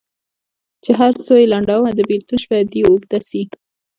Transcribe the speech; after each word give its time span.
چي 0.83 0.91
هر 0.99 1.11
څو 1.25 1.33
یې 1.41 1.45
لنډومه 1.53 1.91
د 1.95 1.99
بېلتون 2.09 2.37
شپه 2.43 2.57
دي 2.71 2.81
اوږده 2.87 3.19
سي 3.29 3.41